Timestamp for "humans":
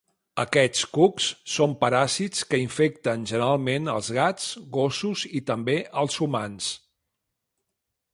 6.27-6.71